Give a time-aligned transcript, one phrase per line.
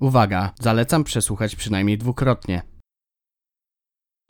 [0.00, 2.62] Uwaga, zalecam przesłuchać przynajmniej dwukrotnie.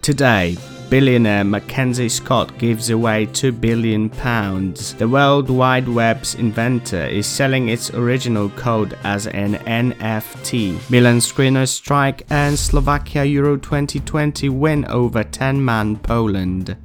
[0.02, 0.56] Today,
[0.90, 4.94] billionaire Mackenzie Scott gives away 2 billion pounds.
[4.94, 10.52] The World Wide Web's inventor is selling its original code as an NFT.
[10.90, 16.76] Milan screener strike earns Slovakia Euro 2020 win over 10-man Poland.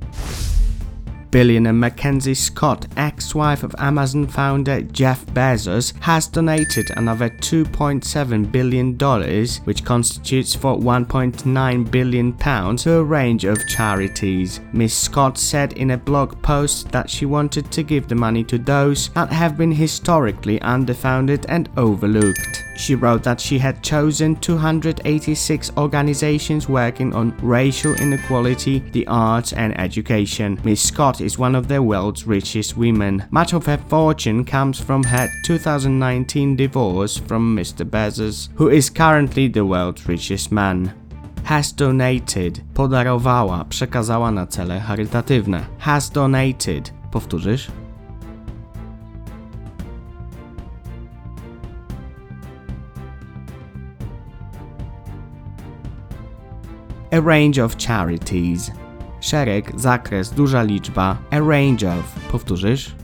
[1.35, 9.57] Billionaire Mackenzie Scott, ex-wife of Amazon founder Jeff Bezos, has donated another 2.7 billion dollars,
[9.65, 14.61] which constitutes for 1.9 billion pounds, to a range of charities.
[14.71, 14.93] Ms.
[14.93, 19.09] Scott said in a blog post that she wanted to give the money to those
[19.09, 22.64] that have been historically underfunded and overlooked.
[22.75, 29.79] She wrote that she had chosen 286 organizations working on racial inequality, the arts, and
[29.79, 30.59] education.
[30.63, 33.23] Miss Scott is one of the world's richest women.
[33.31, 37.85] Much of her fortune comes from her 2019 divorce from Mr.
[37.89, 40.93] Bezos, who is currently the world's richest man.
[41.43, 45.65] Has donated, podarowała, przekazała na cele charytatywne.
[45.79, 47.84] Has donated, powtórzysz?
[57.15, 58.71] A range of charities.
[59.19, 61.17] Szereg, zakres, duża liczba.
[61.31, 62.19] A range of.
[62.31, 62.95] Powtórzysz?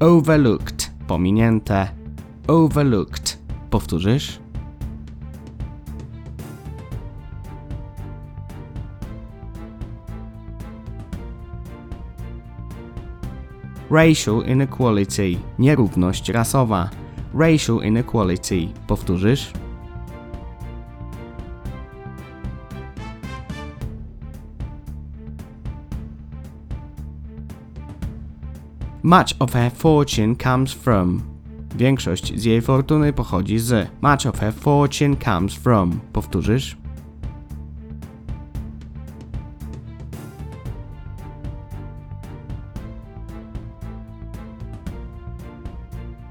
[0.00, 0.90] Overlooked.
[1.06, 1.88] Pominięte.
[2.48, 3.38] Overlooked.
[3.70, 4.38] Powtórzysz?
[13.96, 15.38] Racial inequality.
[15.58, 16.90] Nierówność rasowa.
[17.34, 18.68] Racial inequality.
[18.86, 19.52] Powtórzysz?
[29.02, 31.22] Much of her fortune comes from.
[31.76, 33.90] Większość z jej fortuny pochodzi z.
[34.02, 36.00] Much of her fortune comes from.
[36.12, 36.85] Powtórzysz?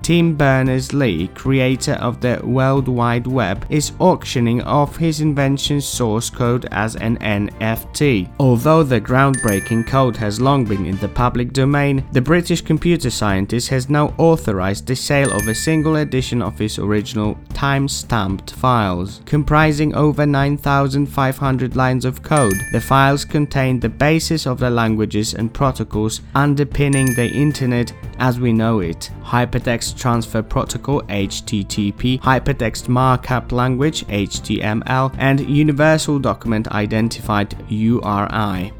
[0.05, 6.67] Tim Berners-Lee, creator of the World Wide Web, is auctioning off his invention's source code
[6.69, 8.29] as an NFT.
[8.39, 13.67] Although the groundbreaking code has long been in the public domain, the British computer scientist
[13.69, 19.95] has now authorized the sale of a single edition of his original time-stamped files, comprising
[19.95, 22.53] over 9,500 lines of code.
[22.73, 28.53] The files contain the basis of the languages and protocols underpinning the internet as we
[28.53, 29.11] know it.
[29.23, 38.71] Hypertext Transfer Protocol HTTP, Hypertext Markup Language HTML, and Universal Document Identified URI.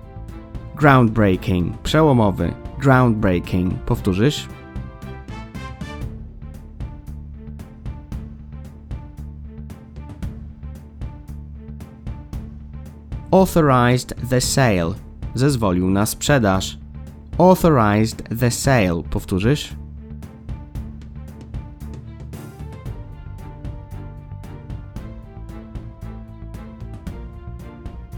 [0.75, 3.71] Groundbreaking, przełomowy, groundbreaking.
[3.85, 4.47] Powtórzysz?
[13.31, 14.93] Authorized the sale.
[15.33, 16.77] Zezwolił na sprzedaż.
[17.37, 19.03] Authorized the sale.
[19.03, 19.75] Powtórzysz?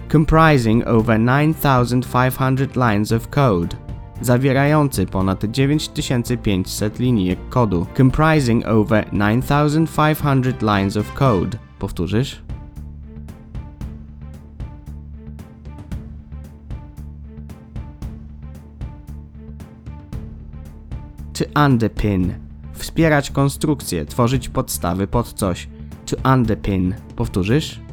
[0.09, 3.75] comprising over 9,500 lines of code,
[4.21, 11.57] zawierający ponad 9500 linijek kodu, comprising over 9,500 lines of code.
[11.79, 12.56] Powtórzysz?
[21.37, 22.33] To underpin.
[22.73, 25.67] Wspierać konstrukcję, tworzyć podstawy pod coś.
[26.05, 26.95] To underpin.
[27.15, 27.86] Powtórzysz?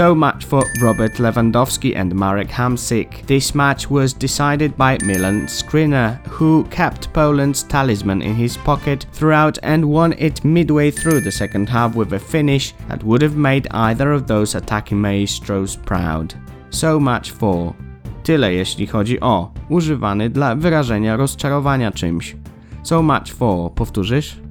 [0.00, 3.26] So much for Robert Lewandowski and Marek Hamsik.
[3.26, 9.58] This match was decided by Milan Skriniar, who kept Poland's talisman in his pocket throughout
[9.62, 13.68] and won it midway through the second half with a finish that would have made
[13.72, 16.32] either of those attacking maestros proud.
[16.70, 17.74] So much for.
[18.22, 22.36] Tyle jeśli chodzi o używany dla wyrażenia rozczarowania czymś.
[22.82, 23.74] So much for.
[23.74, 24.49] Powtórzysz?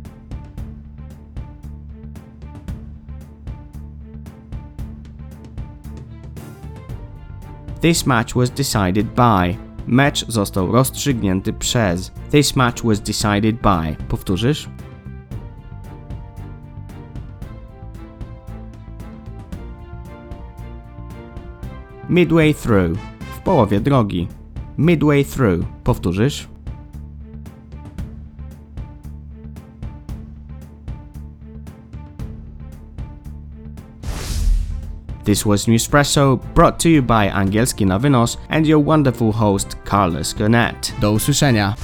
[7.81, 9.57] This match was decided by.
[9.87, 12.11] Mecz został rozstrzygnięty przez.
[12.31, 13.95] This match was decided by.
[14.07, 14.69] Powtórzysz?
[22.09, 22.97] Midway through.
[23.35, 24.27] W połowie drogi.
[24.77, 25.65] Midway through.
[25.83, 26.47] Powtórzysz?
[35.29, 40.91] This was Newspresso, brought to you by Angielski Novinos and your wonderful host Carlos Gurnett.
[40.99, 41.75] Do usłyszenia.